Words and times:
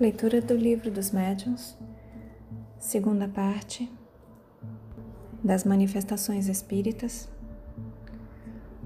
Leitura 0.00 0.40
do 0.40 0.54
Livro 0.54 0.90
dos 0.90 1.10
Médiuns, 1.10 1.76
segunda 2.78 3.28
parte 3.28 3.92
das 5.44 5.62
Manifestações 5.62 6.48
Espíritas, 6.48 7.28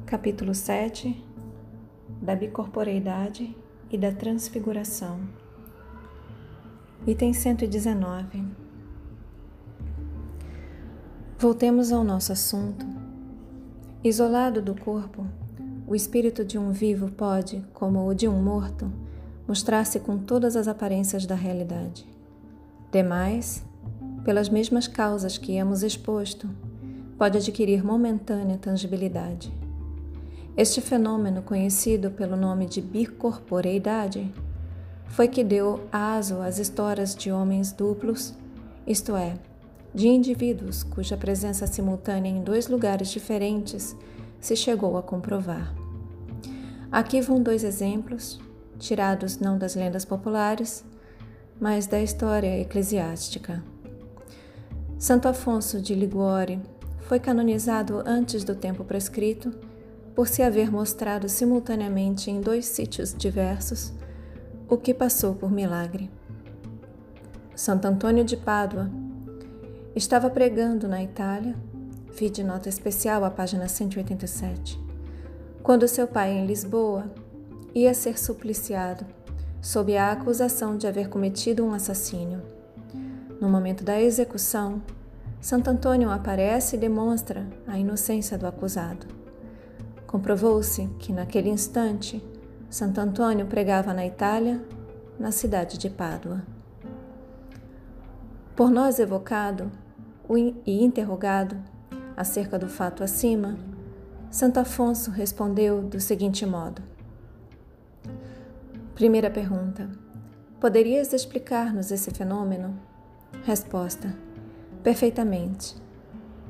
capítulo 0.06 0.52
7 0.56 1.24
da 2.20 2.34
Bicorporeidade 2.34 3.56
e 3.92 3.96
da 3.96 4.10
Transfiguração, 4.10 5.20
item 7.06 7.32
119. 7.32 8.44
Voltemos 11.38 11.92
ao 11.92 12.02
nosso 12.02 12.32
assunto. 12.32 12.84
Isolado 14.02 14.60
do 14.60 14.74
corpo, 14.74 15.24
o 15.86 15.94
espírito 15.94 16.44
de 16.44 16.58
um 16.58 16.72
vivo 16.72 17.08
pode, 17.12 17.64
como 17.72 18.04
o 18.04 18.12
de 18.12 18.26
um 18.26 18.42
morto, 18.42 19.03
mostrar-se 19.46 20.00
com 20.00 20.18
todas 20.18 20.56
as 20.56 20.68
aparências 20.68 21.26
da 21.26 21.34
realidade. 21.34 22.06
Demais, 22.90 23.64
pelas 24.24 24.48
mesmas 24.48 24.86
causas 24.88 25.36
que 25.36 25.52
hemos 25.52 25.82
exposto, 25.82 26.48
pode 27.18 27.38
adquirir 27.38 27.84
momentânea 27.84 28.58
tangibilidade. 28.58 29.52
Este 30.56 30.80
fenômeno, 30.80 31.42
conhecido 31.42 32.10
pelo 32.10 32.36
nome 32.36 32.66
de 32.66 32.80
bicorporeidade, 32.80 34.32
foi 35.08 35.28
que 35.28 35.44
deu 35.44 35.80
aso 35.92 36.40
às 36.40 36.58
histórias 36.58 37.14
de 37.14 37.30
homens 37.30 37.72
duplos, 37.72 38.34
isto 38.86 39.16
é, 39.16 39.34
de 39.94 40.08
indivíduos 40.08 40.82
cuja 40.82 41.16
presença 41.16 41.66
simultânea 41.66 42.30
em 42.30 42.42
dois 42.42 42.68
lugares 42.68 43.08
diferentes 43.08 43.96
se 44.40 44.56
chegou 44.56 44.96
a 44.96 45.02
comprovar. 45.02 45.74
Aqui 46.90 47.20
vão 47.20 47.42
dois 47.42 47.64
exemplos 47.64 48.40
tirados 48.84 49.38
não 49.38 49.58
das 49.58 49.74
lendas 49.74 50.04
populares, 50.04 50.84
mas 51.58 51.86
da 51.86 52.00
história 52.00 52.60
eclesiástica. 52.60 53.62
Santo 54.98 55.26
Afonso 55.26 55.80
de 55.80 55.94
Liguori 55.94 56.60
foi 57.00 57.18
canonizado 57.18 58.02
antes 58.06 58.44
do 58.44 58.54
tempo 58.54 58.84
prescrito 58.84 59.52
por 60.14 60.28
se 60.28 60.42
haver 60.42 60.70
mostrado 60.70 61.28
simultaneamente 61.28 62.30
em 62.30 62.40
dois 62.40 62.66
sítios 62.66 63.14
diversos, 63.14 63.92
o 64.68 64.76
que 64.76 64.94
passou 64.94 65.34
por 65.34 65.50
milagre. 65.50 66.10
Santo 67.54 67.86
Antônio 67.86 68.24
de 68.24 68.36
Pádua 68.36 68.90
estava 69.94 70.30
pregando 70.30 70.88
na 70.88 71.02
Itália, 71.02 71.56
vide 72.16 72.42
nota 72.42 72.68
especial 72.68 73.24
à 73.24 73.30
página 73.30 73.68
187, 73.68 74.80
quando 75.62 75.88
seu 75.88 76.06
pai 76.06 76.32
em 76.32 76.46
Lisboa 76.46 77.10
ia 77.74 77.92
ser 77.92 78.18
supliciado, 78.18 79.04
sob 79.60 79.96
a 79.96 80.12
acusação 80.12 80.76
de 80.76 80.86
haver 80.86 81.08
cometido 81.08 81.64
um 81.64 81.74
assassínio. 81.74 82.40
No 83.40 83.48
momento 83.48 83.82
da 83.82 84.00
execução, 84.00 84.80
Santo 85.40 85.68
Antônio 85.68 86.10
aparece 86.10 86.76
e 86.76 86.78
demonstra 86.78 87.46
a 87.66 87.78
inocência 87.78 88.38
do 88.38 88.46
acusado. 88.46 89.06
Comprovou-se 90.06 90.86
que, 90.98 91.12
naquele 91.12 91.50
instante, 91.50 92.24
Santo 92.70 93.00
Antônio 93.00 93.46
pregava 93.46 93.92
na 93.92 94.06
Itália, 94.06 94.62
na 95.18 95.30
cidade 95.30 95.76
de 95.76 95.90
Pádua. 95.90 96.42
Por 98.56 98.70
nós 98.70 98.98
evocado 98.98 99.70
e 100.64 100.84
interrogado 100.84 101.56
acerca 102.16 102.58
do 102.58 102.68
fato 102.68 103.02
acima, 103.02 103.56
Santo 104.30 104.58
Afonso 104.58 105.10
respondeu 105.10 105.82
do 105.82 106.00
seguinte 106.00 106.46
modo: 106.46 106.80
Primeira 108.94 109.28
pergunta: 109.28 109.90
Poderias 110.60 111.12
explicar-nos 111.12 111.90
esse 111.90 112.12
fenômeno? 112.12 112.78
Resposta: 113.44 114.14
Perfeitamente. 114.84 115.74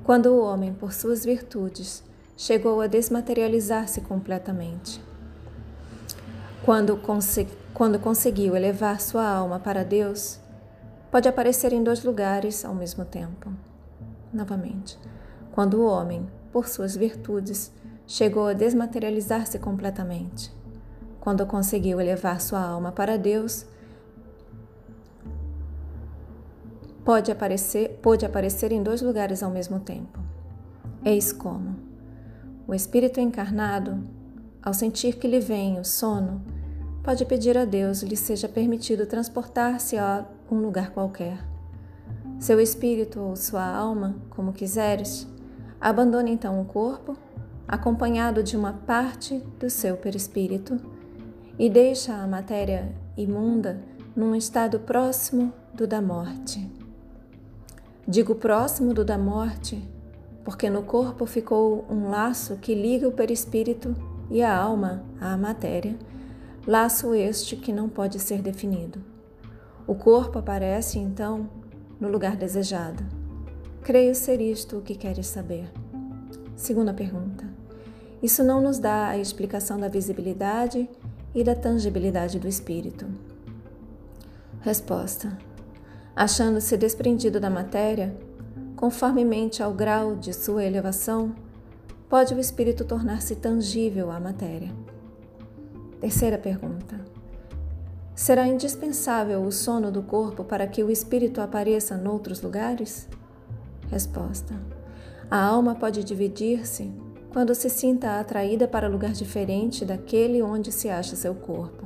Quando 0.04 0.26
o 0.26 0.42
homem, 0.42 0.74
por 0.74 0.92
suas 0.92 1.24
virtudes, 1.24 2.04
chegou 2.36 2.82
a 2.82 2.86
desmaterializar-se 2.86 4.02
completamente. 4.02 5.02
Quando, 6.66 7.00
quando 7.72 7.98
conseguiu 7.98 8.54
elevar 8.54 9.00
sua 9.00 9.26
alma 9.26 9.58
para 9.58 9.82
Deus, 9.82 10.38
pode 11.10 11.26
aparecer 11.26 11.72
em 11.72 11.82
dois 11.82 12.04
lugares 12.04 12.62
ao 12.62 12.74
mesmo 12.74 13.06
tempo. 13.06 13.50
Novamente, 14.30 14.98
quando 15.52 15.80
o 15.80 15.86
homem, 15.86 16.28
por 16.52 16.68
suas 16.68 16.94
virtudes, 16.94 17.72
chegou 18.06 18.48
a 18.48 18.52
desmaterializar-se 18.52 19.58
completamente 19.58 20.52
quando 21.24 21.46
conseguiu 21.46 21.98
elevar 21.98 22.38
sua 22.38 22.60
alma 22.60 22.92
para 22.92 23.16
Deus, 23.16 23.64
pode 27.02 27.32
aparecer, 27.32 27.98
pode 28.02 28.26
aparecer 28.26 28.70
em 28.70 28.82
dois 28.82 29.00
lugares 29.00 29.42
ao 29.42 29.50
mesmo 29.50 29.80
tempo. 29.80 30.18
Eis 31.02 31.32
como 31.32 31.76
o 32.68 32.74
espírito 32.74 33.20
encarnado, 33.20 34.06
ao 34.62 34.74
sentir 34.74 35.16
que 35.16 35.26
lhe 35.26 35.40
vem 35.40 35.80
o 35.80 35.84
sono, 35.84 36.42
pode 37.02 37.24
pedir 37.24 37.56
a 37.56 37.64
Deus 37.64 38.02
lhe 38.02 38.16
seja 38.16 38.46
permitido 38.46 39.06
transportar-se 39.06 39.96
a 39.96 40.26
um 40.50 40.56
lugar 40.56 40.90
qualquer. 40.90 41.38
Seu 42.38 42.60
espírito 42.60 43.18
ou 43.18 43.34
sua 43.34 43.64
alma, 43.64 44.14
como 44.28 44.52
quiseres, 44.52 45.26
abandona 45.80 46.28
então 46.28 46.60
o 46.60 46.66
corpo, 46.66 47.16
acompanhado 47.66 48.42
de 48.42 48.58
uma 48.58 48.74
parte 48.74 49.38
do 49.58 49.70
seu 49.70 49.96
perispírito 49.96 50.92
e 51.58 51.70
deixa 51.70 52.14
a 52.14 52.26
matéria 52.26 52.94
imunda 53.16 53.80
num 54.14 54.34
estado 54.34 54.80
próximo 54.80 55.52
do 55.72 55.86
da 55.86 56.00
morte. 56.00 56.70
Digo 58.06 58.34
próximo 58.34 58.92
do 58.92 59.04
da 59.04 59.16
morte 59.16 59.82
porque 60.44 60.68
no 60.68 60.82
corpo 60.82 61.24
ficou 61.24 61.86
um 61.88 62.10
laço 62.10 62.56
que 62.56 62.74
liga 62.74 63.08
o 63.08 63.12
perispírito 63.12 63.96
e 64.30 64.42
a 64.42 64.54
alma 64.54 65.02
à 65.20 65.36
matéria, 65.36 65.96
laço 66.66 67.14
este 67.14 67.56
que 67.56 67.72
não 67.72 67.88
pode 67.88 68.18
ser 68.18 68.42
definido. 68.42 69.02
O 69.86 69.94
corpo 69.94 70.38
aparece 70.38 70.98
então 70.98 71.48
no 71.98 72.08
lugar 72.08 72.36
desejado. 72.36 73.02
Creio 73.82 74.14
ser 74.14 74.40
isto 74.40 74.78
o 74.78 74.82
que 74.82 74.94
queres 74.94 75.26
saber. 75.26 75.70
Segunda 76.56 76.92
pergunta. 76.92 77.48
Isso 78.22 78.42
não 78.42 78.60
nos 78.60 78.78
dá 78.78 79.08
a 79.08 79.18
explicação 79.18 79.78
da 79.78 79.88
visibilidade 79.88 80.88
e 81.34 81.42
da 81.42 81.54
tangibilidade 81.54 82.38
do 82.38 82.46
espírito? 82.46 83.06
Resposta: 84.60 85.36
Achando-se 86.14 86.76
desprendido 86.76 87.40
da 87.40 87.50
matéria, 87.50 88.16
conformemente 88.76 89.62
ao 89.62 89.72
grau 89.72 90.14
de 90.14 90.32
sua 90.32 90.64
elevação, 90.64 91.34
pode 92.08 92.32
o 92.34 92.38
espírito 92.38 92.84
tornar-se 92.84 93.34
tangível 93.34 94.10
à 94.10 94.20
matéria. 94.20 94.70
Terceira 96.00 96.38
pergunta: 96.38 97.00
Será 98.14 98.46
indispensável 98.46 99.42
o 99.42 99.50
sono 99.50 99.90
do 99.90 100.02
corpo 100.02 100.44
para 100.44 100.66
que 100.66 100.84
o 100.84 100.90
espírito 100.90 101.40
apareça 101.40 101.96
noutros 101.96 102.40
lugares? 102.40 103.08
Resposta: 103.90 104.54
A 105.30 105.42
alma 105.42 105.74
pode 105.74 106.04
dividir-se 106.04 106.92
quando 107.34 107.52
se 107.52 107.68
sinta 107.68 108.20
atraída 108.20 108.68
para 108.68 108.86
lugar 108.86 109.10
diferente 109.10 109.84
daquele 109.84 110.40
onde 110.40 110.70
se 110.70 110.88
acha 110.88 111.16
seu 111.16 111.34
corpo. 111.34 111.84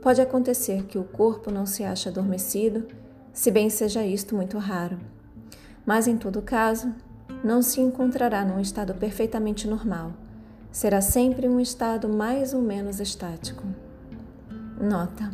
Pode 0.00 0.22
acontecer 0.22 0.86
que 0.86 0.96
o 0.96 1.04
corpo 1.04 1.50
não 1.50 1.66
se 1.66 1.84
ache 1.84 2.08
adormecido, 2.08 2.86
se 3.30 3.50
bem 3.50 3.68
seja 3.68 4.02
isto 4.06 4.34
muito 4.34 4.56
raro. 4.56 4.98
Mas, 5.84 6.08
em 6.08 6.16
todo 6.16 6.40
caso, 6.40 6.94
não 7.44 7.60
se 7.60 7.82
encontrará 7.82 8.42
num 8.42 8.58
estado 8.58 8.94
perfeitamente 8.94 9.68
normal. 9.68 10.14
Será 10.72 11.02
sempre 11.02 11.46
um 11.46 11.60
estado 11.60 12.08
mais 12.08 12.54
ou 12.54 12.62
menos 12.62 13.00
estático. 13.00 13.64
Nota: 14.80 15.30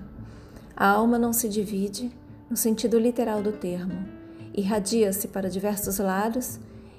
a 0.76 0.88
alma 0.88 1.20
não 1.20 1.32
se 1.32 1.49
divide, 1.49 2.10
no 2.50 2.56
sentido 2.56 2.99
literal 2.99 3.40
do 3.40 3.52
termo, 3.52 4.08
irradia-se 4.52 5.28
para 5.28 5.49
diversos 5.49 5.99
lados 5.99 6.58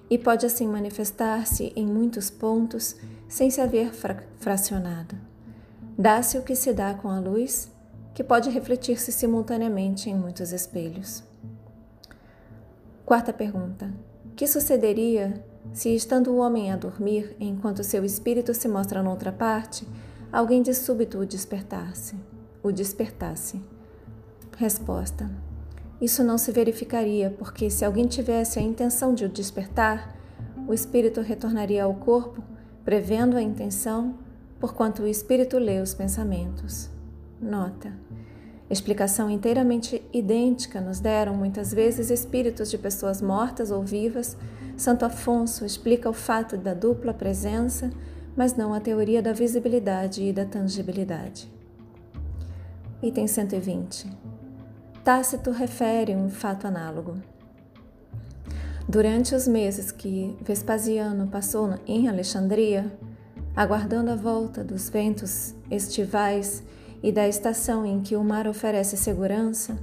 e 0.10 0.18
pode 0.18 0.46
assim 0.46 0.68
manifestar-se 0.68 1.74
em 1.76 1.86
muitos 1.86 2.30
pontos 2.30 2.96
sem 3.28 3.50
se 3.50 3.60
haver 3.60 3.94
fra 3.94 4.24
fracionado. 4.40 5.16
Dá-se 5.98 6.38
o 6.38 6.44
que 6.44 6.56
se 6.56 6.74
dá 6.74 6.94
com 6.94 7.10
a 7.10 7.20
luz, 7.20 7.72
que 8.14 8.24
pode 8.24 8.50
refletir-se 8.50 9.12
simultaneamente 9.12 10.10
em 10.10 10.16
muitos 10.16 10.52
espelhos. 10.52 11.24
Quarta 13.06 13.32
pergunta: 13.34 13.94
Que 14.36 14.48
sucederia 14.48 15.44
se, 15.74 15.96
estando 15.96 16.32
o 16.32 16.38
homem 16.38 16.72
a 16.72 16.78
dormir, 16.78 17.36
enquanto 17.40 17.84
seu 17.84 18.04
espírito 18.06 18.54
se 18.54 18.68
mostra 18.68 19.04
noutra 19.04 19.32
parte, 19.32 19.88
alguém 20.32 20.62
de 20.62 20.74
súbito 20.74 21.20
o 21.20 21.26
despertasse? 21.26 22.16
O 22.62 22.72
despertasse? 22.72 23.62
Resposta: 24.58 25.30
isso 26.06 26.24
não 26.24 26.38
se 26.38 26.52
verificaria, 26.52 27.32
porque 27.32 27.70
se 27.70 27.84
alguém 27.84 28.06
tivesse 28.06 28.60
a 28.60 28.62
intenção 28.62 29.14
de 29.14 29.26
o 29.26 29.30
despertar, 29.30 30.16
o 30.68 30.74
espírito 30.74 31.20
retornaria 31.20 31.84
ao 31.84 31.96
corpo, 31.96 32.44
prevendo 32.84 33.36
a 33.36 33.42
intenção, 33.42 34.16
porquanto 34.60 35.02
o 35.02 35.08
espírito 35.08 35.58
lê 35.58 35.82
os 35.82 35.94
pensamentos. 35.94 36.90
Nota: 37.42 37.92
Explicação 38.70 39.30
inteiramente 39.30 40.02
idêntica 40.14 40.80
nos 40.80 41.00
deram 41.00 41.36
muitas 41.36 41.74
vezes 41.74 42.10
espíritos 42.10 42.70
de 42.70 42.78
pessoas 42.78 43.22
mortas 43.22 43.72
ou 43.72 43.84
vivas. 43.84 44.38
Santo 44.78 45.06
Afonso 45.06 45.66
explica 45.66 46.10
o 46.10 46.14
fato 46.14 46.56
da 46.56 46.74
dupla 46.74 47.14
presença, 47.14 47.92
mas 48.36 48.56
não 48.56 48.74
a 48.74 48.80
teoria 48.80 49.22
da 49.22 49.34
visibilidade 49.34 50.24
e 50.24 50.32
da 50.32 50.46
tangibilidade. 50.46 51.52
Item 53.02 53.28
120. 53.28 54.25
Tácito 55.06 55.52
refere 55.52 56.16
um 56.16 56.32
fato 56.32 56.66
análogo. 56.66 57.18
Durante 58.90 59.36
os 59.36 59.48
meses 59.48 59.92
que 59.92 60.36
Vespasiano 60.42 61.28
passou 61.28 61.76
em 61.86 62.10
Alexandria, 62.10 62.92
aguardando 63.56 64.10
a 64.10 64.16
volta 64.16 64.64
dos 64.64 64.90
ventos 64.90 65.54
estivais 65.70 66.64
e 67.04 67.12
da 67.12 67.28
estação 67.28 67.86
em 67.86 68.02
que 68.02 68.16
o 68.16 68.24
mar 68.24 68.48
oferece 68.48 68.98
segurança, 68.98 69.78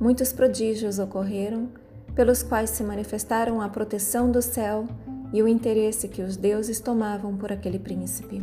muitos 0.00 0.32
prodígios 0.32 0.98
ocorreram, 0.98 1.68
pelos 2.14 2.42
quais 2.42 2.70
se 2.70 2.82
manifestaram 2.82 3.60
a 3.60 3.68
proteção 3.68 4.32
do 4.32 4.40
céu 4.40 4.88
e 5.30 5.42
o 5.42 5.46
interesse 5.46 6.08
que 6.08 6.22
os 6.22 6.38
deuses 6.38 6.80
tomavam 6.80 7.36
por 7.36 7.52
aquele 7.52 7.78
príncipe. 7.78 8.42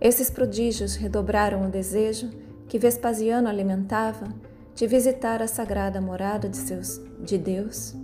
Esses 0.00 0.30
prodígios 0.30 0.96
redobraram 0.96 1.66
o 1.66 1.70
desejo 1.70 2.30
que 2.66 2.78
Vespasiano 2.78 3.48
alimentava 3.48 4.47
de 4.78 4.86
visitar 4.86 5.42
a 5.42 5.48
sagrada 5.48 6.00
morada 6.00 6.48
de, 6.48 6.56
seus, 6.56 7.00
de 7.18 7.36
Deus. 7.36 7.96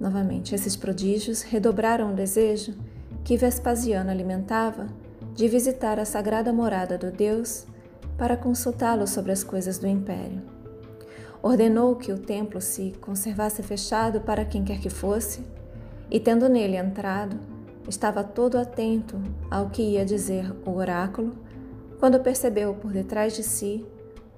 Novamente, 0.00 0.54
esses 0.54 0.74
prodígios 0.74 1.42
redobraram 1.42 2.10
o 2.10 2.16
desejo 2.16 2.74
que 3.22 3.36
Vespasiano 3.36 4.10
alimentava 4.10 4.86
de 5.34 5.46
visitar 5.48 6.00
a 6.00 6.06
sagrada 6.06 6.50
morada 6.50 6.96
do 6.96 7.10
Deus 7.10 7.66
para 8.16 8.38
consultá-lo 8.38 9.06
sobre 9.06 9.32
as 9.32 9.44
coisas 9.44 9.76
do 9.76 9.86
império. 9.86 10.40
Ordenou 11.42 11.94
que 11.96 12.10
o 12.10 12.18
templo 12.18 12.58
se 12.58 12.94
conservasse 12.98 13.62
fechado 13.62 14.22
para 14.22 14.46
quem 14.46 14.64
quer 14.64 14.80
que 14.80 14.88
fosse, 14.88 15.44
e 16.10 16.18
tendo 16.18 16.48
nele 16.48 16.78
entrado, 16.78 17.38
estava 17.86 18.24
todo 18.24 18.56
atento 18.56 19.20
ao 19.50 19.68
que 19.68 19.82
ia 19.82 20.06
dizer 20.06 20.54
o 20.64 20.70
oráculo, 20.70 21.34
quando 22.00 22.18
percebeu 22.18 22.72
por 22.72 22.90
detrás 22.92 23.36
de 23.36 23.42
si 23.42 23.84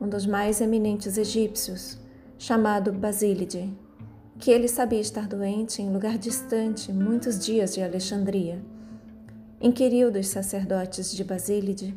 um 0.01 0.09
dos 0.09 0.27
mais 0.27 0.61
eminentes 0.61 1.17
egípcios, 1.17 1.99
chamado 2.39 2.93
Basílide, 2.93 3.73
que 4.39 4.51
ele 4.51 4.69
sabia 4.69 5.01
estar 5.01 5.27
doente 5.27 5.81
em 5.81 5.93
lugar 5.93 6.19
distante, 6.19 6.93
muitos 6.93 7.39
dias 7.39 7.75
de 7.75 7.83
Alexandria. 7.83 8.61
Inquiriu 9.61 10.11
dos 10.11 10.27
sacerdotes 10.27 11.13
de 11.13 11.25
Basílide 11.25 11.95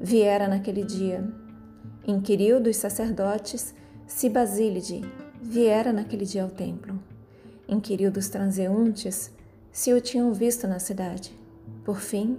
viera 0.00 0.48
naquele 0.48 0.84
dia. 0.84 1.28
Inquiriu 2.06 2.60
dos 2.60 2.76
sacerdotes 2.76 3.74
se 4.06 4.28
Basílide 4.28 5.02
viera 5.42 5.92
naquele 5.92 6.24
dia 6.24 6.44
ao 6.44 6.48
templo. 6.48 6.98
Inquiriu 7.68 8.10
dos 8.10 8.28
transeuntes 8.28 9.30
se 9.72 9.92
o 9.92 10.00
tinham 10.00 10.32
visto 10.32 10.66
na 10.66 10.78
cidade. 10.78 11.34
Por 11.84 12.00
fim, 12.00 12.38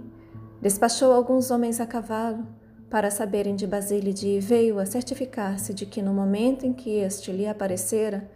despachou 0.60 1.12
alguns 1.12 1.50
homens 1.50 1.80
a 1.80 1.86
cavalo 1.86 2.44
para 2.90 3.10
saberem 3.10 3.54
de 3.54 3.66
Basílide 3.66 4.40
veio 4.40 4.78
a 4.78 4.86
certificar-se 4.86 5.74
de 5.74 5.84
que 5.84 6.00
no 6.00 6.14
momento 6.14 6.64
em 6.64 6.72
que 6.72 6.90
este 6.98 7.30
lhe 7.30 7.46
aparecera, 7.46 8.28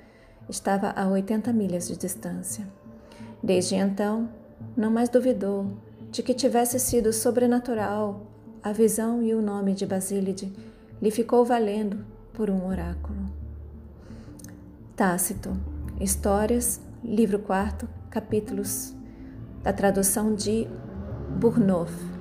estava 0.48 0.90
a 0.90 1.08
80 1.08 1.52
milhas 1.52 1.88
de 1.88 1.96
distância. 1.96 2.66
Desde 3.42 3.76
então, 3.76 4.28
não 4.76 4.90
mais 4.90 5.08
duvidou 5.08 5.66
de 6.10 6.22
que 6.22 6.34
tivesse 6.34 6.78
sido 6.78 7.12
sobrenatural 7.12 8.26
a 8.62 8.72
visão 8.72 9.22
e 9.22 9.34
o 9.34 9.40
nome 9.40 9.74
de 9.74 9.86
Basílide 9.86 10.52
lhe 11.00 11.10
ficou 11.10 11.44
valendo 11.44 12.04
por 12.32 12.50
um 12.50 12.66
oráculo. 12.66 13.32
Tácito, 14.94 15.56
Histórias, 16.00 16.80
livro 17.02 17.38
4, 17.38 17.88
capítulos 18.10 18.94
da 19.62 19.72
tradução 19.72 20.34
de 20.34 20.68
Burnouf. 21.38 22.11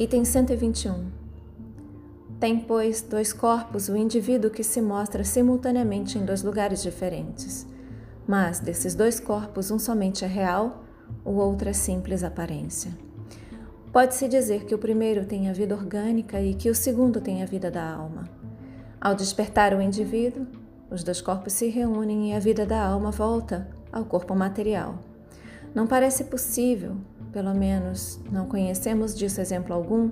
Item 0.00 0.24
121. 0.24 1.10
Tem, 2.40 2.58
pois, 2.58 3.02
dois 3.02 3.34
corpos 3.34 3.90
o 3.90 3.96
indivíduo 3.98 4.50
que 4.50 4.64
se 4.64 4.80
mostra 4.80 5.22
simultaneamente 5.22 6.16
em 6.16 6.24
dois 6.24 6.42
lugares 6.42 6.82
diferentes. 6.82 7.66
Mas 8.26 8.60
desses 8.60 8.94
dois 8.94 9.20
corpos, 9.20 9.70
um 9.70 9.78
somente 9.78 10.24
é 10.24 10.26
real, 10.26 10.84
o 11.22 11.32
outro 11.32 11.68
é 11.68 11.74
simples 11.74 12.24
aparência. 12.24 12.90
Pode-se 13.92 14.26
dizer 14.26 14.64
que 14.64 14.74
o 14.74 14.78
primeiro 14.78 15.26
tem 15.26 15.50
a 15.50 15.52
vida 15.52 15.74
orgânica 15.74 16.40
e 16.40 16.54
que 16.54 16.70
o 16.70 16.74
segundo 16.74 17.20
tem 17.20 17.42
a 17.42 17.46
vida 17.46 17.70
da 17.70 17.86
alma. 17.86 18.26
Ao 18.98 19.14
despertar 19.14 19.74
o 19.74 19.82
indivíduo, 19.82 20.46
os 20.90 21.04
dois 21.04 21.20
corpos 21.20 21.52
se 21.52 21.68
reúnem 21.68 22.30
e 22.30 22.34
a 22.34 22.38
vida 22.38 22.64
da 22.64 22.82
alma 22.82 23.10
volta 23.10 23.68
ao 23.92 24.06
corpo 24.06 24.34
material. 24.34 24.98
Não 25.74 25.86
parece 25.86 26.24
possível, 26.24 26.96
pelo 27.32 27.54
menos 27.54 28.20
não 28.30 28.46
conhecemos 28.46 29.14
disso 29.14 29.40
exemplo 29.40 29.74
algum, 29.74 30.10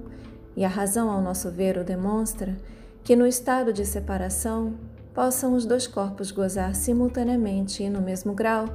e 0.56 0.65
a 0.65 0.69
razão, 0.69 1.11
ao 1.11 1.23
nosso 1.23 1.50
ver, 1.50 1.79
o 1.79 1.85
demonstra, 1.85 2.56
que 3.05 3.15
no 3.15 3.26
estado 3.26 3.73
de 3.73 3.87
separação 3.87 4.75
possam 5.15 5.55
os 5.55 5.65
dois 5.65 5.87
corpos 5.87 6.31
gozar 6.31 6.75
simultaneamente 6.75 7.82
e 7.82 7.91
no 7.91 8.00
mesmo 8.00 8.35
grau 8.35 8.67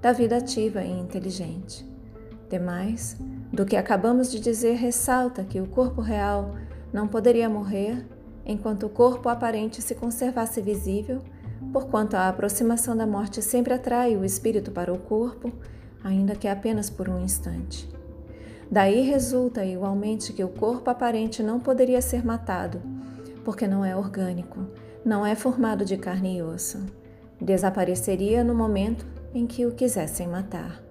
da 0.00 0.12
vida 0.12 0.36
ativa 0.36 0.82
e 0.82 0.90
inteligente. 0.90 1.88
Demais, 2.48 3.16
do 3.52 3.64
que 3.64 3.76
acabamos 3.76 4.30
de 4.30 4.40
dizer 4.40 4.74
ressalta 4.74 5.44
que 5.44 5.60
o 5.60 5.66
corpo 5.66 6.00
real 6.00 6.54
não 6.92 7.06
poderia 7.06 7.48
morrer 7.48 8.06
enquanto 8.44 8.86
o 8.86 8.90
corpo 8.90 9.28
aparente 9.28 9.80
se 9.80 9.94
conservasse 9.94 10.60
visível, 10.60 11.22
porquanto 11.72 12.16
a 12.16 12.28
aproximação 12.28 12.96
da 12.96 13.06
morte 13.06 13.40
sempre 13.40 13.72
atrai 13.72 14.16
o 14.16 14.24
espírito 14.24 14.70
para 14.70 14.92
o 14.92 14.98
corpo, 14.98 15.52
ainda 16.02 16.34
que 16.34 16.48
apenas 16.48 16.90
por 16.90 17.08
um 17.08 17.22
instante. 17.22 17.88
Daí 18.70 19.02
resulta 19.02 19.64
igualmente 19.64 20.32
que 20.32 20.42
o 20.42 20.48
corpo 20.48 20.88
aparente 20.88 21.42
não 21.42 21.60
poderia 21.60 22.00
ser 22.00 22.24
matado, 22.24 22.80
porque 23.44 23.66
não 23.66 23.84
é 23.84 23.96
orgânico, 23.96 24.66
não 25.04 25.26
é 25.26 25.34
formado 25.34 25.84
de 25.84 25.96
carne 25.96 26.38
e 26.38 26.42
osso. 26.42 26.84
Desapareceria 27.40 28.42
no 28.42 28.54
momento 28.54 29.06
em 29.34 29.46
que 29.46 29.66
o 29.66 29.72
quisessem 29.72 30.26
matar. 30.26 30.82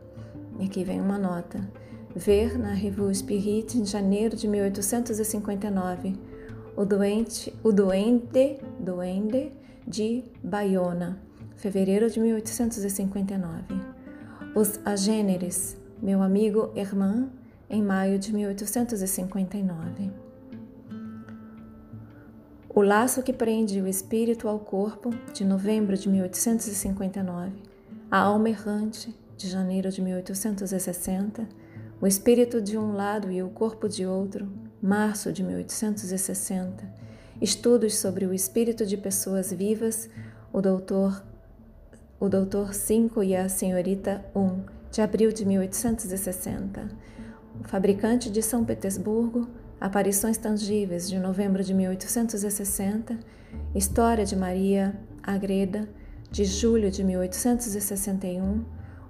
E 0.60 0.66
aqui 0.66 0.84
vem 0.84 1.02
uma 1.02 1.18
nota 1.18 1.60
ver 2.16 2.58
na 2.58 2.74
Revue 2.74 3.16
Spirit 3.16 3.78
em 3.78 3.86
janeiro 3.86 4.36
de 4.36 4.48
1859 4.48 6.32
o 6.76 6.86
doente, 6.86 7.54
o 7.64 7.72
duende, 7.72 8.58
duende 8.80 9.52
de 9.86 10.24
Bayona, 10.42 11.22
fevereiro 11.56 12.10
de 12.10 12.20
1859. 12.20 14.01
Os 14.54 14.82
agêneres, 14.84 15.78
meu 16.02 16.22
amigo 16.22 16.74
Herman, 16.76 17.30
em 17.70 17.82
maio 17.82 18.20
de 18.20 18.34
1859. 18.34 20.12
O 22.68 22.82
laço 22.82 23.24
que 23.24 23.32
prende 23.32 23.82
o 23.82 23.88
espírito 23.88 24.50
ao 24.50 24.60
corpo, 24.60 25.12
de 25.34 25.46
novembro 25.46 25.96
de 25.96 26.10
1859, 26.10 27.54
a 28.12 28.20
alma 28.20 28.50
errante, 28.50 29.18
de 29.38 29.48
janeiro 29.48 29.90
de 29.90 30.02
1860, 30.02 31.48
o 32.02 32.06
espírito 32.06 32.62
de 32.62 32.78
um 32.78 32.92
lado 32.92 33.32
e 33.32 33.42
o 33.42 33.50
corpo 33.50 33.88
de 33.88 34.06
outro, 34.06 34.52
março 34.82 35.32
de 35.32 35.46
1860. 35.46 36.94
Estudos 37.40 37.96
sobre 37.96 38.26
o 38.26 38.34
espírito 38.34 38.86
de 38.86 38.98
pessoas 38.98 39.54
vivas, 39.54 40.10
o 40.52 40.60
doutor 40.60 41.24
o 42.22 42.30
doutor 42.30 42.72
5 42.76 43.24
e 43.24 43.36
a 43.36 43.50
senhorita 43.50 44.24
1, 44.36 44.62
de 44.92 45.02
abril 45.02 45.32
de 45.32 45.44
1860. 45.44 46.88
O 47.60 47.68
fabricante 47.68 48.30
de 48.30 48.44
São 48.44 48.64
Petersburgo, 48.64 49.48
Aparições 49.80 50.38
Tangíveis, 50.38 51.10
de 51.10 51.18
novembro 51.18 51.64
de 51.64 51.74
1860. 51.74 53.18
História 53.74 54.24
de 54.24 54.36
Maria 54.36 54.96
Agreda, 55.24 55.90
de 56.30 56.46
julho 56.46 56.92
de 56.92 57.04
1861. 57.04 58.64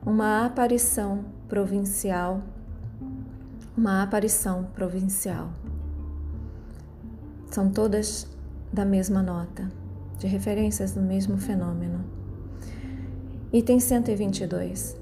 Uma 0.06 0.46
aparição 0.46 1.26
provincial 1.50 2.42
uma 3.76 4.04
aparição 4.04 4.66
provincial. 4.76 5.52
São 7.50 7.70
todas 7.72 8.28
da 8.72 8.86
mesma 8.86 9.24
nota, 9.24 9.72
de 10.18 10.28
referências 10.28 10.94
do 10.94 11.02
mesmo 11.02 11.38
fenômeno. 11.38 12.21
Item 13.54 13.82
122. 13.82 14.96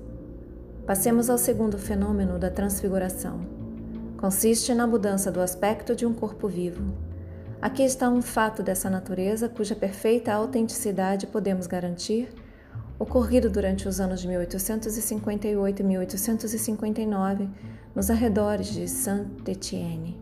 Passemos 0.83 1.29
ao 1.29 1.37
segundo 1.37 1.77
fenômeno 1.77 2.39
da 2.39 2.49
transfiguração. 2.49 3.41
Consiste 4.17 4.73
na 4.73 4.87
mudança 4.87 5.31
do 5.31 5.39
aspecto 5.39 5.95
de 5.95 6.03
um 6.03 6.15
corpo 6.15 6.47
vivo. 6.47 6.81
Aqui 7.61 7.83
está 7.83 8.09
um 8.09 8.23
fato 8.23 8.63
dessa 8.63 8.89
natureza 8.89 9.47
cuja 9.47 9.75
perfeita 9.75 10.33
autenticidade 10.33 11.27
podemos 11.27 11.67
garantir, 11.67 12.29
ocorrido 12.97 13.51
durante 13.51 13.87
os 13.87 13.99
anos 13.99 14.19
de 14.19 14.27
1858 14.27 15.79
e 15.79 15.85
1859 15.85 17.49
nos 17.93 18.09
arredores 18.09 18.73
de 18.73 18.87
Saint-Étienne. 18.87 20.19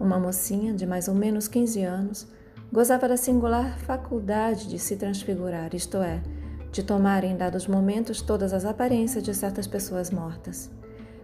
Uma 0.00 0.18
mocinha 0.18 0.74
de 0.74 0.84
mais 0.84 1.06
ou 1.06 1.14
menos 1.14 1.46
15 1.46 1.84
anos, 1.84 2.26
gozava 2.72 3.06
da 3.06 3.16
singular 3.16 3.78
faculdade 3.78 4.68
de 4.68 4.80
se 4.80 4.96
transfigurar, 4.96 5.76
isto 5.76 5.98
é, 5.98 6.20
de 6.76 6.82
tomar 6.82 7.24
em 7.24 7.34
dados 7.34 7.66
momentos 7.66 8.20
todas 8.20 8.52
as 8.52 8.66
aparências 8.66 9.24
de 9.24 9.34
certas 9.34 9.66
pessoas 9.66 10.10
mortas. 10.10 10.70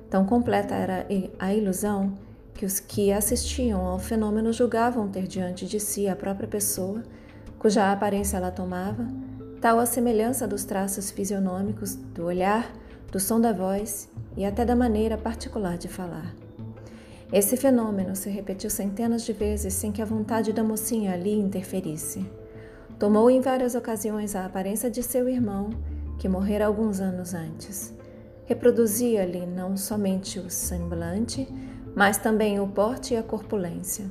Tão 0.09 0.25
completa 0.25 0.75
era 0.75 1.07
a 1.39 1.53
ilusão 1.53 2.17
que 2.55 2.65
os 2.65 2.81
que 2.81 3.13
assistiam 3.13 3.85
ao 3.85 3.99
fenômeno 3.99 4.51
julgavam 4.51 5.09
ter 5.09 5.27
diante 5.27 5.67
de 5.67 5.79
si 5.79 6.09
a 6.09 6.17
própria 6.17 6.49
pessoa, 6.49 7.03
cuja 7.59 7.93
aparência 7.93 8.39
ela 8.39 8.51
tomava, 8.51 9.07
tal 9.61 9.79
a 9.79 9.85
semelhança 9.85 10.49
dos 10.49 10.65
traços 10.65 11.11
fisionômicos, 11.11 11.97
do 11.97 12.25
olhar, 12.25 12.73
do 13.11 13.21
som 13.21 13.39
da 13.39 13.53
voz 13.53 14.09
e 14.35 14.47
até 14.47 14.65
da 14.65 14.75
maneira 14.75 15.19
particular 15.19 15.77
de 15.77 15.87
falar. 15.87 16.35
Esse 17.31 17.59
fenômeno 17.59 18.17
se 18.17 18.31
repetiu 18.31 18.71
centenas 18.71 19.23
de 19.23 19.35
vezes 19.35 19.75
sem 19.75 19.93
que 19.93 20.01
a 20.01 20.07
vontade 20.07 20.51
da 20.51 20.65
mocinha 20.65 21.13
ali 21.13 21.39
interferisse. 21.39 22.25
Tomou 22.99 23.31
em 23.31 23.41
várias 23.41 23.75
ocasiões 23.75 24.37
a 24.37 24.45
aparência 24.45 24.91
de 24.91 25.03
seu 25.03 25.29
irmão, 25.29 25.71
que 26.19 26.29
morrera 26.29 26.67
alguns 26.67 27.01
anos 27.01 27.35
antes. 27.35 27.93
Reproduzia-lhe 28.45 29.47
não 29.47 29.77
somente 29.77 30.39
o 30.39 30.49
semblante, 30.49 31.49
mas 31.95 32.19
também 32.19 32.61
o 32.61 32.67
porte 32.69 33.15
e 33.15 33.17
a 33.17 33.23
corpulência. 33.23 34.05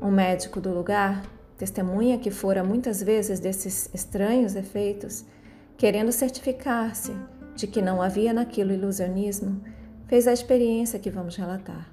Um 0.00 0.10
médico 0.10 0.60
do 0.60 0.72
lugar, 0.74 1.24
testemunha 1.56 2.18
que 2.18 2.30
fora 2.30 2.64
muitas 2.64 3.02
vezes 3.02 3.38
desses 3.38 3.88
estranhos 3.94 4.56
efeitos, 4.56 5.24
querendo 5.76 6.10
certificar-se 6.10 7.12
de 7.54 7.66
que 7.66 7.82
não 7.82 8.02
havia 8.02 8.32
naquilo 8.32 8.72
ilusionismo, 8.72 9.62
fez 10.08 10.26
a 10.26 10.32
experiência 10.32 10.98
que 10.98 11.10
vamos 11.10 11.36
relatar. 11.36 11.88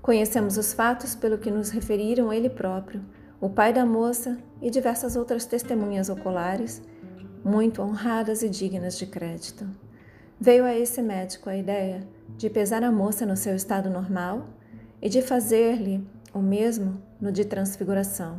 Conhecemos 0.00 0.56
os 0.56 0.72
fatos 0.72 1.14
pelo 1.14 1.38
que 1.38 1.50
nos 1.50 1.70
referiram 1.70 2.32
ele 2.32 2.48
próprio, 2.48 3.02
o 3.40 3.48
pai 3.48 3.72
da 3.72 3.86
moça 3.86 4.36
e 4.60 4.70
diversas 4.70 5.16
outras 5.16 5.46
testemunhas 5.46 6.10
oculares, 6.10 6.82
muito 7.42 7.80
honradas 7.80 8.42
e 8.42 8.50
dignas 8.50 8.98
de 8.98 9.06
crédito. 9.06 9.66
Veio 10.38 10.64
a 10.64 10.74
esse 10.74 11.00
médico 11.00 11.48
a 11.48 11.56
ideia 11.56 12.06
de 12.36 12.50
pesar 12.50 12.84
a 12.84 12.92
moça 12.92 13.24
no 13.24 13.36
seu 13.36 13.56
estado 13.56 13.88
normal 13.88 14.46
e 15.00 15.08
de 15.08 15.22
fazer-lhe 15.22 16.06
o 16.34 16.40
mesmo 16.40 17.00
no 17.18 17.32
de 17.32 17.44
transfiguração. 17.44 18.38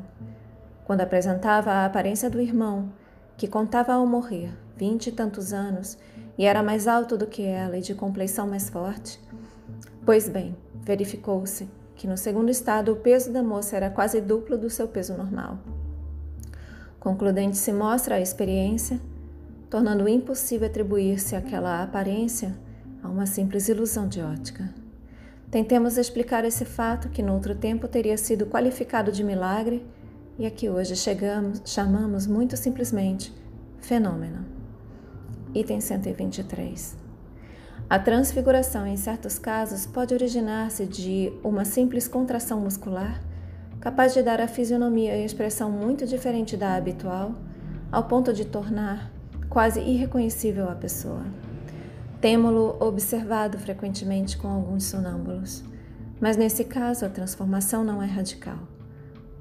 Quando 0.86 1.02
apresentava 1.02 1.72
a 1.72 1.86
aparência 1.86 2.30
do 2.30 2.40
irmão, 2.40 2.92
que 3.38 3.48
contava 3.48 3.94
ao 3.94 4.06
morrer 4.06 4.52
vinte 4.78 5.08
e 5.08 5.12
tantos 5.12 5.52
anos 5.52 5.98
e 6.38 6.46
era 6.46 6.62
mais 6.62 6.88
alto 6.88 7.18
do 7.18 7.28
que 7.28 7.44
ela 7.44 7.78
e 7.78 7.82
de 7.82 7.96
compleição 7.96 8.48
mais 8.48 8.70
forte, 8.70 9.20
pois 10.06 10.30
bem, 10.30 10.56
verificou-se 10.84 11.68
que 12.02 12.08
no 12.08 12.18
segundo 12.18 12.50
estado 12.50 12.92
o 12.92 12.96
peso 12.96 13.32
da 13.32 13.44
moça 13.44 13.78
era 13.78 13.88
quase 13.88 14.20
duplo 14.20 14.58
do 14.58 14.72
seu 14.72 14.88
peso 14.88 15.16
normal. 15.16 15.60
Concludente 17.00 17.56
se 17.58 17.72
mostra 17.72 18.16
a 18.16 18.20
experiência, 18.20 19.00
tornando 19.70 20.10
impossível 20.10 20.68
atribuir-se 20.68 21.36
aquela 21.36 21.84
aparência 21.84 22.58
a 23.04 23.08
uma 23.08 23.28
simples 23.28 23.70
ilusão 23.70 24.08
de 24.08 24.20
ótica. 24.20 24.68
Tentemos 25.52 25.96
explicar 25.96 26.44
esse 26.44 26.66
fato 26.66 27.08
que 27.08 27.22
no 27.22 27.36
outro 27.36 27.54
tempo 27.54 27.88
teria 27.88 28.18
sido 28.18 28.48
qualificado 28.48 29.12
de 29.12 29.24
milagre 29.24 29.86
e 30.40 30.48
a 30.48 30.50
que 30.50 30.72
hoje 30.72 30.96
chegamos, 30.96 31.62
chamamos 31.66 32.26
muito 32.26 32.58
simplesmente 32.58 33.32
fenômeno. 33.78 34.44
Item 35.54 35.80
123. 35.80 37.01
A 37.92 38.00
transfiguração, 38.00 38.88
em 38.88 38.96
certos 38.96 39.38
casos, 39.38 39.86
pode 39.86 40.14
originar-se 40.14 40.86
de 40.86 41.30
uma 41.44 41.66
simples 41.66 42.08
contração 42.08 42.62
muscular, 42.62 43.22
capaz 43.82 44.14
de 44.14 44.24
dar 44.24 44.40
à 44.40 44.48
fisionomia 44.48 45.18
e 45.18 45.26
expressão 45.26 45.70
muito 45.70 46.08
diferente 46.08 46.56
da 46.56 46.76
habitual, 46.76 47.36
ao 47.92 48.06
ponto 48.06 48.32
de 48.32 48.46
tornar 48.46 49.12
quase 49.50 49.82
irreconhecível 49.82 50.70
a 50.70 50.76
pessoa. 50.76 51.26
Temo-lo 52.22 52.78
observado 52.80 53.60
frequentemente 53.60 54.38
com 54.38 54.48
alguns 54.48 54.86
sonâmbulos, 54.86 55.62
mas 56.18 56.38
nesse 56.38 56.64
caso 56.64 57.06
a 57.06 57.10
transformação 57.10 57.84
não 57.84 58.02
é 58.02 58.06
radical. 58.06 58.60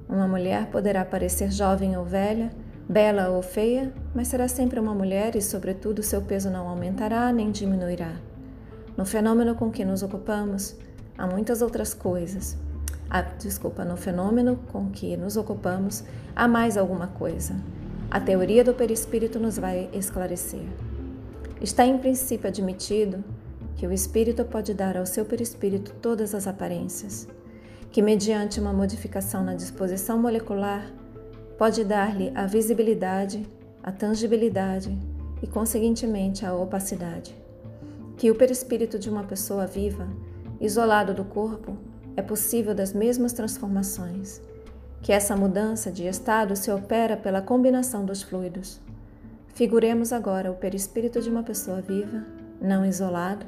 Uma 0.09 0.27
mulher 0.27 0.65
poderá 0.65 1.05
parecer 1.05 1.53
jovem 1.53 1.95
ou 1.95 2.03
velha, 2.03 2.51
bela 2.89 3.29
ou 3.29 3.41
feia, 3.41 3.93
mas 4.13 4.27
será 4.27 4.49
sempre 4.49 4.77
uma 4.77 4.93
mulher 4.93 5.37
e, 5.37 5.41
sobretudo, 5.41 6.03
seu 6.03 6.21
peso 6.21 6.49
não 6.49 6.67
aumentará 6.67 7.31
nem 7.31 7.49
diminuirá. 7.49 8.11
No 9.01 9.05
fenômeno 9.05 9.55
com 9.55 9.71
que 9.71 9.83
nos 9.83 10.03
ocupamos, 10.03 10.75
há 11.17 11.25
muitas 11.25 11.63
outras 11.63 11.91
coisas. 11.91 12.55
Ah, 13.09 13.23
desculpa, 13.23 13.83
no 13.83 13.97
fenômeno 13.97 14.59
com 14.71 14.91
que 14.91 15.17
nos 15.17 15.37
ocupamos, 15.37 16.03
há 16.35 16.47
mais 16.47 16.77
alguma 16.77 17.07
coisa. 17.07 17.55
A 18.11 18.19
teoria 18.19 18.63
do 18.63 18.75
perispírito 18.75 19.39
nos 19.39 19.57
vai 19.57 19.89
esclarecer. 19.91 20.67
Está 21.59 21.83
em 21.83 21.97
princípio 21.97 22.47
admitido 22.47 23.23
que 23.75 23.87
o 23.87 23.91
espírito 23.91 24.45
pode 24.45 24.71
dar 24.71 24.95
ao 24.95 25.07
seu 25.07 25.25
perispírito 25.25 25.93
todas 25.93 26.35
as 26.35 26.45
aparências, 26.45 27.27
que 27.91 28.03
mediante 28.03 28.59
uma 28.59 28.71
modificação 28.71 29.43
na 29.43 29.55
disposição 29.55 30.19
molecular 30.19 30.85
pode 31.57 31.83
dar-lhe 31.83 32.31
a 32.35 32.45
visibilidade, 32.45 33.49
a 33.81 33.91
tangibilidade 33.91 34.95
e, 35.41 35.47
conseguintemente, 35.47 36.45
a 36.45 36.53
opacidade 36.53 37.40
que 38.17 38.29
o 38.29 38.35
perispírito 38.35 38.99
de 38.99 39.09
uma 39.09 39.23
pessoa 39.23 39.65
viva, 39.65 40.07
isolado 40.59 41.13
do 41.13 41.23
corpo, 41.23 41.77
é 42.15 42.21
possível 42.21 42.75
das 42.75 42.93
mesmas 42.93 43.33
transformações, 43.33 44.41
que 45.01 45.11
essa 45.11 45.35
mudança 45.35 45.91
de 45.91 46.05
estado 46.05 46.55
se 46.55 46.71
opera 46.71 47.17
pela 47.17 47.41
combinação 47.41 48.05
dos 48.05 48.21
fluidos. 48.21 48.79
Figuremos 49.53 50.13
agora 50.13 50.51
o 50.51 50.55
perispírito 50.55 51.21
de 51.21 51.29
uma 51.29 51.43
pessoa 51.43 51.81
viva, 51.81 52.25
não 52.61 52.85
isolado, 52.85 53.45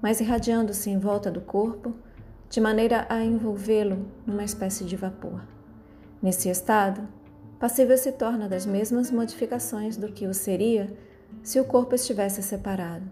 mas 0.00 0.20
irradiando-se 0.20 0.90
em 0.90 0.98
volta 0.98 1.30
do 1.30 1.40
corpo, 1.40 1.94
de 2.48 2.60
maneira 2.60 3.06
a 3.08 3.24
envolvê-lo 3.24 4.06
numa 4.26 4.44
espécie 4.44 4.84
de 4.84 4.96
vapor. 4.96 5.42
Nesse 6.22 6.48
estado, 6.48 7.08
passível 7.58 7.96
se 7.98 8.12
torna 8.12 8.48
das 8.48 8.64
mesmas 8.64 9.10
modificações 9.10 9.96
do 9.96 10.08
que 10.08 10.26
o 10.26 10.34
seria 10.34 10.94
se 11.42 11.58
o 11.58 11.64
corpo 11.64 11.94
estivesse 11.94 12.42
separado. 12.42 13.10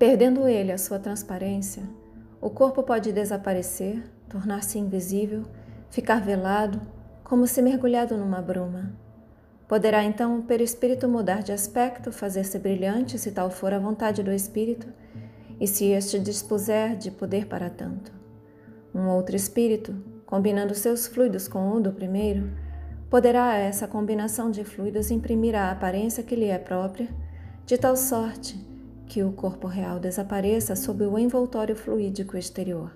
Perdendo 0.00 0.48
ele 0.48 0.72
a 0.72 0.78
sua 0.78 0.98
transparência, 0.98 1.82
o 2.40 2.48
corpo 2.48 2.82
pode 2.82 3.12
desaparecer, 3.12 4.02
tornar-se 4.30 4.78
invisível, 4.78 5.42
ficar 5.90 6.22
velado, 6.22 6.80
como 7.22 7.46
se 7.46 7.60
mergulhado 7.60 8.16
numa 8.16 8.40
bruma. 8.40 8.94
Poderá 9.68 10.02
então 10.02 10.38
o 10.38 10.42
perispírito 10.42 11.06
mudar 11.06 11.42
de 11.42 11.52
aspecto, 11.52 12.10
fazer-se 12.10 12.58
brilhante, 12.58 13.18
se 13.18 13.30
tal 13.30 13.50
for 13.50 13.74
a 13.74 13.78
vontade 13.78 14.22
do 14.22 14.32
espírito, 14.32 14.88
e 15.60 15.66
se 15.66 15.88
este 15.88 16.18
dispuser 16.18 16.96
de 16.96 17.10
poder 17.10 17.44
para 17.44 17.68
tanto. 17.68 18.10
Um 18.94 19.06
outro 19.06 19.36
espírito, 19.36 19.94
combinando 20.24 20.74
seus 20.74 21.06
fluidos 21.06 21.46
com 21.46 21.72
o 21.72 21.78
do 21.78 21.92
primeiro, 21.92 22.50
poderá 23.10 23.50
a 23.50 23.58
essa 23.58 23.86
combinação 23.86 24.50
de 24.50 24.64
fluidos 24.64 25.10
imprimir 25.10 25.54
a 25.54 25.70
aparência 25.70 26.24
que 26.24 26.34
lhe 26.34 26.46
é 26.46 26.58
própria, 26.58 27.06
de 27.66 27.76
tal 27.76 27.94
sorte 27.94 28.69
que 29.10 29.24
o 29.24 29.32
corpo 29.32 29.66
real 29.66 29.98
desapareça 29.98 30.76
sob 30.76 31.04
o 31.04 31.18
envoltório 31.18 31.74
fluídico 31.74 32.36
exterior, 32.36 32.92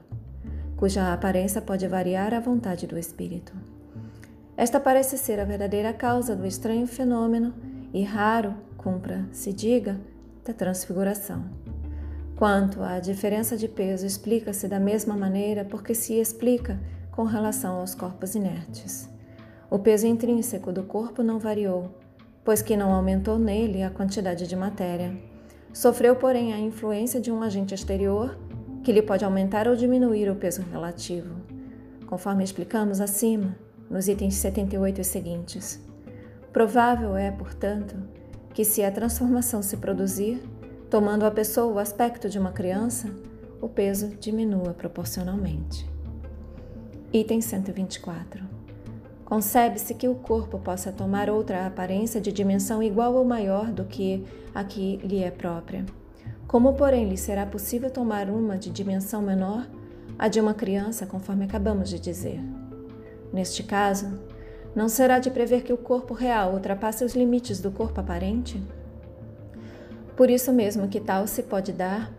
cuja 0.77 1.13
aparência 1.13 1.61
pode 1.61 1.89
variar 1.89 2.33
à 2.33 2.39
vontade 2.39 2.87
do 2.87 2.97
espírito. 2.97 3.53
Esta 4.57 4.79
parece 4.79 5.19
ser 5.19 5.41
a 5.41 5.45
verdadeira 5.45 5.93
causa 5.93 6.37
do 6.37 6.47
estranho 6.47 6.87
fenômeno 6.87 7.53
e 7.93 8.05
raro, 8.05 8.55
cumpra 8.77 9.27
se 9.33 9.53
diga, 9.53 10.01
da 10.45 10.53
transfiguração. 10.53 11.47
Quanto 12.37 12.81
à 12.85 13.01
diferença 13.01 13.57
de 13.57 13.67
peso, 13.67 14.07
explica-se 14.07 14.69
da 14.69 14.79
mesma 14.79 15.17
maneira 15.17 15.65
porque 15.65 15.97
se 15.97 16.15
explica 16.15 16.79
com 17.11 17.25
relação 17.25 17.81
aos 17.81 17.93
corpos 17.93 18.37
inertes. 18.37 19.11
O 19.69 19.81
peso 19.81 20.07
intrínseco 20.07 20.71
do 20.71 20.85
corpo 20.85 21.25
não 21.25 21.41
variou, 21.41 21.91
pois 22.45 22.63
que 22.63 22.77
não 22.77 22.93
aumentou 22.93 23.37
nele 23.37 23.83
a 23.83 23.91
quantidade 23.91 24.47
de 24.47 24.55
matéria 24.55 25.34
Sofreu, 25.75 26.15
porém, 26.15 26.55
a 26.55 26.59
influência 26.59 27.21
de 27.21 27.33
um 27.33 27.43
agente 27.43 27.75
exterior 27.75 28.39
que 28.85 28.93
lhe 28.93 29.03
pode 29.03 29.25
aumentar 29.25 29.67
ou 29.67 29.75
diminuir 29.75 30.31
o 30.31 30.37
peso 30.37 30.63
relativo, 30.71 31.35
conforme 32.07 32.45
explicamos 32.45 33.01
acima, 33.01 33.57
nos 33.91 34.07
itens 34.07 34.37
78 34.37 35.01
e 35.01 35.05
seguintes. 35.05 35.83
Provável 36.53 37.17
é, 37.17 37.33
portanto, 37.33 37.97
que 38.55 38.65
se 38.65 38.85
a 38.85 38.91
transformação 38.93 39.63
se 39.63 39.77
produzir, 39.77 40.41
tomando 40.89 41.25
a 41.25 41.31
pessoa 41.31 41.75
o 41.75 41.79
aspecto 41.81 42.29
de 42.29 42.39
uma 42.39 42.53
criança, 42.53 43.11
o 43.61 43.69
peso 43.69 44.11
diminua 44.21 44.75
proporcionalmente. 44.75 45.91
Item 47.13 47.41
124. 47.41 48.54
Concebe-se 49.25 49.95
que 49.95 50.07
o 50.07 50.15
corpo 50.15 50.59
possa 50.59 50.93
tomar 50.93 51.31
outra 51.31 51.67
aparência 51.67 52.21
de 52.21 52.31
dimensão 52.31 52.83
igual 52.83 53.15
ou 53.15 53.25
maior 53.25 53.73
do 53.73 53.85
que 53.85 54.25
a 54.55 54.63
que 54.63 54.99
lhe 54.99 55.23
é 55.23 55.31
própria. 55.31 55.85
Como, 56.47 56.75
porém, 56.75 57.09
lhe 57.09 57.17
será 57.17 57.47
possível 57.47 57.91
tomar 57.91 58.29
uma 58.29 58.59
de 58.59 58.71
dimensão 58.71 59.23
menor, 59.23 59.67
a 60.19 60.29
de 60.29 60.41
uma 60.41 60.53
criança, 60.53 61.07
conforme 61.07 61.45
acabamos 61.45 61.89
de 61.89 61.99
dizer. 61.99 62.39
Neste 63.33 63.63
caso, 63.63 64.21
não 64.75 64.89
será 64.89 65.19
de 65.19 65.31
prever 65.31 65.63
que 65.63 65.73
o 65.73 65.79
corpo 65.79 66.13
real 66.15 66.53
ultrapasse 66.53 67.05
os 67.05 67.15
limites 67.15 67.61
do 67.61 67.71
corpo 67.71 68.01
aparente? 68.01 68.63
Por 70.17 70.31
isso 70.31 70.53
mesmo 70.53 70.87
que 70.87 71.01
tal 71.01 71.27
se 71.27 71.43
pode 71.43 71.73
dar, 71.73 72.13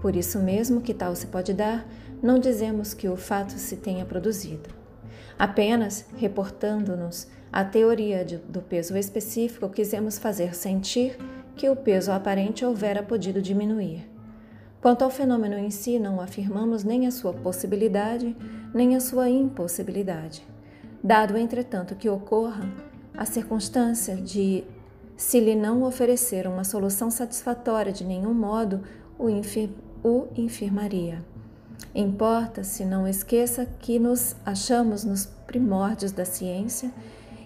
por 0.00 0.16
isso 0.16 0.38
mesmo 0.38 0.80
que 0.80 0.94
tal 0.94 1.14
se 1.14 1.26
pode 1.26 1.52
dar, 1.52 1.86
não 2.22 2.38
dizemos 2.38 2.94
que 2.94 3.08
o 3.08 3.16
fato 3.16 3.52
se 3.52 3.76
tenha 3.76 4.04
produzido. 4.06 4.79
Apenas 5.40 6.04
reportando-nos 6.18 7.26
a 7.50 7.64
teoria 7.64 8.26
de, 8.26 8.36
do 8.36 8.60
peso 8.60 8.94
específico, 8.94 9.70
quisemos 9.70 10.18
fazer 10.18 10.54
sentir 10.54 11.16
que 11.56 11.66
o 11.66 11.74
peso 11.74 12.12
aparente 12.12 12.62
houvera 12.62 13.02
podido 13.02 13.40
diminuir. 13.40 14.06
Quanto 14.82 15.02
ao 15.02 15.08
fenômeno 15.08 15.56
em 15.56 15.70
si, 15.70 15.98
não 15.98 16.20
afirmamos 16.20 16.84
nem 16.84 17.06
a 17.06 17.10
sua 17.10 17.32
possibilidade, 17.32 18.36
nem 18.74 18.94
a 18.94 19.00
sua 19.00 19.30
impossibilidade. 19.30 20.46
Dado, 21.02 21.38
entretanto, 21.38 21.94
que 21.94 22.10
ocorra 22.10 22.68
a 23.16 23.24
circunstância 23.24 24.16
de, 24.16 24.62
se 25.16 25.40
lhe 25.40 25.54
não 25.54 25.84
oferecer 25.84 26.46
uma 26.46 26.64
solução 26.64 27.10
satisfatória 27.10 27.94
de 27.94 28.04
nenhum 28.04 28.34
modo, 28.34 28.82
o, 29.18 29.30
infir 29.30 29.70
o 30.04 30.26
infirmaria. 30.36 31.24
Importa 31.94 32.62
se 32.62 32.84
não 32.84 33.06
esqueça 33.06 33.66
que 33.66 33.98
nos 33.98 34.36
achamos 34.46 35.04
nos 35.04 35.26
primórdios 35.46 36.12
da 36.12 36.24
ciência 36.24 36.92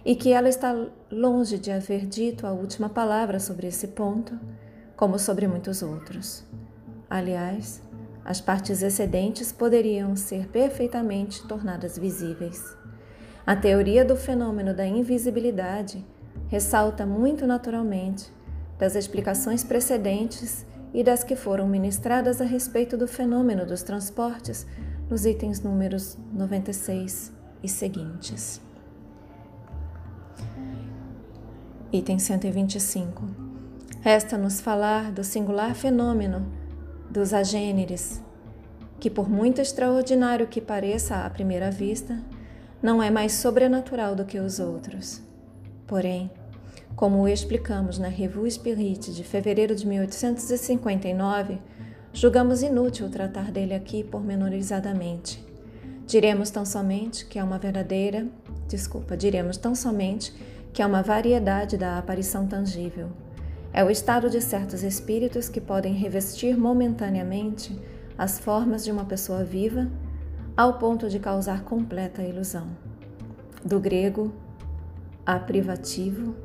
e 0.04 0.14
que 0.14 0.32
ela 0.32 0.48
está 0.48 0.74
longe 1.10 1.58
de 1.58 1.70
haver 1.70 2.06
dito 2.06 2.46
a 2.46 2.52
última 2.52 2.88
palavra 2.88 3.40
sobre 3.40 3.66
esse 3.66 3.88
ponto, 3.88 4.38
como 4.96 5.18
sobre 5.18 5.48
muitos 5.48 5.82
outros. 5.82 6.44
Aliás, 7.08 7.80
as 8.24 8.40
partes 8.40 8.82
excedentes 8.82 9.50
poderiam 9.50 10.14
ser 10.16 10.48
perfeitamente 10.48 11.46
tornadas 11.46 11.98
visíveis. 11.98 12.76
A 13.46 13.54
teoria 13.54 14.04
do 14.04 14.16
fenômeno 14.16 14.74
da 14.74 14.86
invisibilidade 14.86 16.04
ressalta 16.48 17.06
muito 17.06 17.46
naturalmente 17.46 18.32
das 18.78 18.94
explicações 18.94 19.62
precedentes 19.62 20.66
e 20.94 21.02
das 21.02 21.24
que 21.24 21.34
foram 21.34 21.66
ministradas 21.66 22.40
a 22.40 22.44
respeito 22.44 22.96
do 22.96 23.08
fenômeno 23.08 23.66
dos 23.66 23.82
transportes 23.82 24.64
nos 25.10 25.26
itens 25.26 25.60
números 25.60 26.16
96 26.32 27.32
e 27.62 27.68
seguintes. 27.68 28.60
Item 31.92 32.18
125. 32.18 33.22
Resta-nos 34.00 34.60
falar 34.60 35.10
do 35.10 35.24
singular 35.24 35.74
fenômeno 35.74 36.46
dos 37.10 37.34
agêneres, 37.34 38.22
que, 39.00 39.10
por 39.10 39.28
muito 39.28 39.60
extraordinário 39.60 40.46
que 40.46 40.60
pareça 40.60 41.24
à 41.24 41.30
primeira 41.30 41.70
vista, 41.70 42.22
não 42.82 43.02
é 43.02 43.10
mais 43.10 43.32
sobrenatural 43.32 44.14
do 44.14 44.24
que 44.24 44.38
os 44.38 44.58
outros. 44.58 45.22
Porém, 45.86 46.30
como 46.96 47.26
explicamos 47.26 47.98
na 47.98 48.08
Revue 48.08 48.50
Spirit 48.50 49.12
de 49.12 49.24
fevereiro 49.24 49.74
de 49.74 49.86
1859, 49.86 51.58
julgamos 52.12 52.62
inútil 52.62 53.10
tratar 53.10 53.50
dele 53.50 53.74
aqui 53.74 54.04
pormenorizadamente. 54.04 55.44
Diremos 56.06 56.50
tão 56.50 56.64
somente 56.64 57.26
que 57.26 57.38
é 57.38 57.42
uma 57.42 57.58
verdadeira, 57.58 58.26
desculpa, 58.68 59.16
diremos 59.16 59.56
tão 59.56 59.74
somente 59.74 60.32
que 60.72 60.82
é 60.82 60.86
uma 60.86 61.02
variedade 61.02 61.76
da 61.76 61.98
aparição 61.98 62.46
tangível. 62.46 63.10
É 63.72 63.82
o 63.82 63.90
estado 63.90 64.30
de 64.30 64.40
certos 64.40 64.84
espíritos 64.84 65.48
que 65.48 65.60
podem 65.60 65.94
revestir 65.94 66.56
momentaneamente 66.56 67.76
as 68.16 68.38
formas 68.38 68.84
de 68.84 68.92
uma 68.92 69.04
pessoa 69.04 69.42
viva 69.42 69.90
ao 70.56 70.78
ponto 70.78 71.08
de 71.08 71.18
causar 71.18 71.64
completa 71.64 72.22
ilusão. 72.22 72.68
Do 73.64 73.80
grego 73.80 74.33
a 75.26 75.38
privativo, 75.38 76.37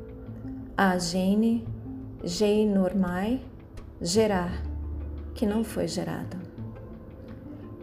a 0.76 0.98
gene, 0.98 1.66
normai, 2.66 3.40
gerar, 4.00 4.62
que 5.34 5.46
não 5.46 5.64
foi 5.64 5.88
gerado. 5.88 6.36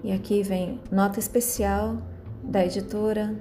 E 0.03 0.11
aqui 0.11 0.43
vem 0.43 0.79
nota 0.91 1.19
especial 1.19 1.97
da 2.43 2.65
editora 2.65 3.35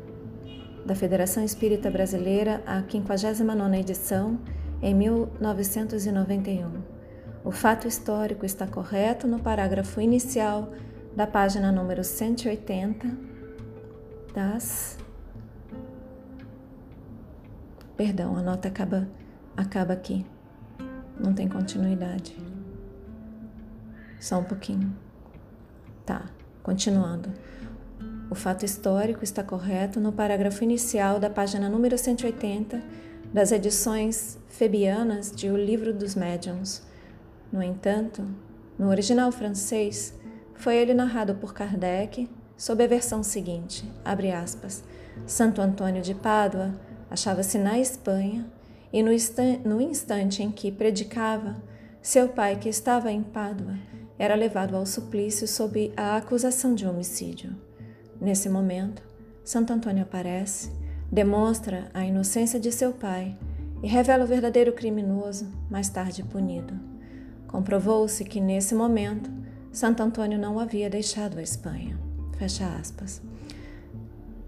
da 0.85 0.95
Federação 0.95 1.45
Espírita 1.45 1.91
Brasileira, 1.91 2.63
a 2.65 2.83
59 2.83 3.77
edição, 3.77 4.39
em 4.81 4.95
1991. 4.95 6.71
O 7.45 7.51
fato 7.51 7.89
histórico 7.89 8.47
está 8.47 8.67
correto 8.67 9.27
no 9.27 9.41
parágrafo 9.41 10.01
inicial 10.01 10.73
da 11.15 11.27
página 11.27 11.73
número 11.73 12.05
180 12.05 13.09
das. 14.35 14.99
Perdão, 17.97 18.37
a 18.37 18.43
nota 18.43 18.69
acaba, 18.69 19.09
acaba 19.57 19.95
aqui. 19.95 20.25
Não 21.19 21.33
tem 21.33 21.49
continuidade. 21.49 22.37
Só 24.21 24.39
um 24.39 24.45
pouquinho. 24.45 24.95
Tá, 26.05 26.27
continuando. 26.63 27.33
O 28.31 28.35
fato 28.35 28.65
histórico 28.65 29.23
está 29.23 29.43
correto 29.43 30.01
no 30.01 30.13
parágrafo 30.13 30.63
inicial 30.65 31.19
da 31.19 31.31
página 31.31 31.69
número 31.69 31.97
180 31.97 32.83
das 33.33 33.53
edições 33.53 34.39
febianas 34.49 35.31
de 35.31 35.49
O 35.49 35.57
Livro 35.57 35.93
dos 35.93 36.15
Médiuns. 36.15 36.83
No 37.53 37.63
entanto, 37.63 38.25
no 38.79 38.89
original 38.89 39.31
francês, 39.31 40.15
foi 40.55 40.77
ele 40.77 40.93
narrado 40.93 41.35
por 41.35 41.55
Kardec 41.55 42.29
sob 42.57 42.83
a 42.83 42.87
versão 42.87 43.23
seguinte, 43.23 43.89
abre 44.05 44.33
aspas, 44.33 44.83
Santo 45.27 45.61
Antônio 45.61 46.03
de 46.03 46.15
Pádua 46.15 46.75
achava-se 47.11 47.59
na 47.59 47.79
Espanha 47.79 48.47
e 48.93 49.03
no, 49.03 49.11
no 49.65 49.81
instante 49.81 50.43
em 50.43 50.51
que 50.51 50.71
predicava, 50.71 51.57
seu 52.01 52.29
pai, 52.29 52.57
que 52.57 52.69
estava 52.69 53.11
em 53.11 53.23
Pádua, 53.23 53.75
era 54.19 54.35
levado 54.35 54.77
ao 54.77 54.87
suplício 54.87 55.47
sob 55.47 55.93
a 55.97 56.17
acusação 56.17 56.75
de 56.75 56.87
homicídio. 56.87 57.55
Nesse 58.21 58.49
momento, 58.49 59.03
Santo 59.45 59.73
Antônio 59.73 60.03
aparece, 60.03 60.71
demonstra 61.11 61.91
a 61.93 62.05
inocência 62.05 62.59
de 62.59 62.73
seu 62.73 62.93
pai 62.93 63.37
e 63.83 63.87
revela 63.87 64.25
o 64.25 64.27
verdadeiro 64.27 64.73
criminoso, 64.73 65.47
mais 65.71 65.89
tarde 65.89 66.23
punido. 66.23 66.75
Comprovou-se 67.47 68.25
que 68.25 68.41
nesse 68.41 68.75
momento 68.75 69.31
Santo 69.71 70.03
Antônio 70.03 70.39
não 70.39 70.59
havia 70.59 70.89
deixado 70.89 71.39
a 71.39 71.43
Espanha. 71.43 71.99
Fecha 72.39 72.67
aspas. 72.67 73.23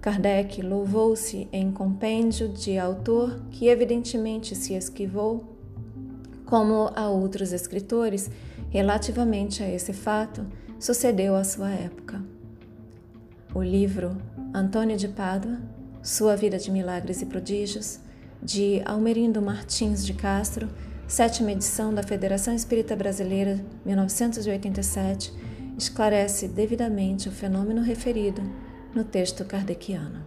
Kardec 0.00 0.62
louvou-se 0.62 1.48
em 1.52 1.72
compêndio 1.72 2.48
de 2.48 2.78
autor 2.78 3.40
que 3.50 3.66
evidentemente 3.66 4.54
se 4.54 4.74
esquivou, 4.74 5.56
como 6.44 6.90
a 6.94 7.08
outros 7.08 7.52
escritores, 7.52 8.30
relativamente 8.70 9.62
a 9.62 9.68
esse 9.68 9.92
fato, 9.92 10.46
sucedeu 10.78 11.34
à 11.34 11.42
sua 11.42 11.70
época. 11.70 12.22
O 13.52 13.62
livro 13.62 14.16
Antônio 14.54 14.96
de 14.96 15.08
Pádua, 15.08 15.58
Sua 16.00 16.36
Vida 16.36 16.58
de 16.58 16.70
Milagres 16.70 17.20
e 17.20 17.26
Prodígios, 17.26 17.98
de 18.40 18.80
Almerindo 18.84 19.42
Martins 19.42 20.06
de 20.06 20.14
Castro, 20.14 20.68
sétima 21.08 21.50
edição 21.50 21.92
da 21.92 22.04
Federação 22.04 22.54
Espírita 22.54 22.94
Brasileira, 22.94 23.58
1987, 23.84 25.34
esclarece 25.76 26.46
devidamente 26.46 27.28
o 27.28 27.32
fenômeno 27.32 27.82
referido 27.82 28.42
no 28.94 29.04
texto 29.04 29.44
kardeciano. 29.44 30.24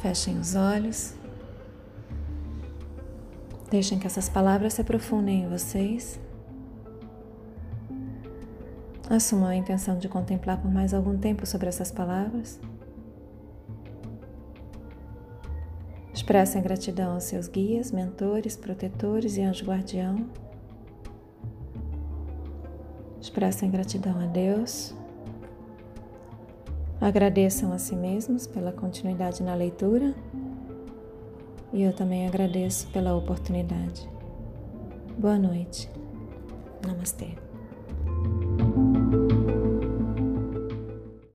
Fechem 0.00 0.38
os 0.38 0.54
olhos. 0.54 1.14
Deixem 3.70 3.98
que 3.98 4.06
essas 4.06 4.28
palavras 4.28 4.74
se 4.74 4.80
aprofundem 4.80 5.42
em 5.42 5.48
vocês. 5.48 6.20
Assumam 9.08 9.48
a 9.48 9.56
intenção 9.56 9.98
de 9.98 10.08
contemplar 10.08 10.60
por 10.60 10.70
mais 10.70 10.94
algum 10.94 11.18
tempo 11.18 11.46
sobre 11.46 11.68
essas 11.68 11.90
palavras. 11.90 12.58
Expressem 16.12 16.62
gratidão 16.62 17.14
aos 17.14 17.24
seus 17.24 17.48
guias, 17.48 17.90
mentores, 17.90 18.56
protetores 18.56 19.36
e 19.36 19.42
anjo 19.42 19.66
guardião. 19.66 20.26
Expressem 23.20 23.70
gratidão 23.70 24.20
a 24.20 24.26
Deus. 24.26 24.94
Agradeçam 27.04 27.70
a 27.70 27.76
si 27.76 27.94
mesmos 27.94 28.46
pela 28.46 28.72
continuidade 28.72 29.42
na 29.42 29.54
leitura. 29.54 30.14
E 31.70 31.82
eu 31.82 31.92
também 31.92 32.26
agradeço 32.26 32.86
pela 32.86 33.14
oportunidade. 33.14 34.08
Boa 35.18 35.38
noite. 35.38 35.90
Namastê. 36.82 37.43